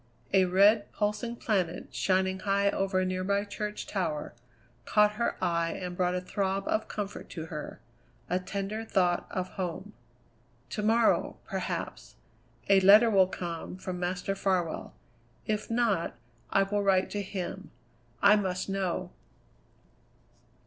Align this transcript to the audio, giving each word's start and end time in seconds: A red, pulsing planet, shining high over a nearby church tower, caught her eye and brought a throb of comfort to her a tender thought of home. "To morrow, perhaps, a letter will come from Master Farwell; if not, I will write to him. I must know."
A 0.33 0.45
red, 0.45 0.91
pulsing 0.93 1.35
planet, 1.35 1.93
shining 1.93 2.39
high 2.39 2.71
over 2.71 2.99
a 3.01 3.05
nearby 3.05 3.45
church 3.45 3.85
tower, 3.85 4.33
caught 4.83 5.11
her 5.11 5.35
eye 5.43 5.73
and 5.73 5.95
brought 5.95 6.15
a 6.15 6.21
throb 6.21 6.67
of 6.67 6.87
comfort 6.87 7.29
to 7.29 7.45
her 7.53 7.79
a 8.27 8.39
tender 8.39 8.83
thought 8.83 9.27
of 9.31 9.49
home. 9.49 9.93
"To 10.71 10.81
morrow, 10.81 11.37
perhaps, 11.45 12.15
a 12.67 12.79
letter 12.79 13.11
will 13.11 13.27
come 13.27 13.77
from 13.77 13.99
Master 13.99 14.33
Farwell; 14.33 14.95
if 15.45 15.69
not, 15.69 16.15
I 16.49 16.63
will 16.63 16.81
write 16.81 17.11
to 17.11 17.21
him. 17.21 17.69
I 18.23 18.37
must 18.37 18.69
know." 18.69 19.11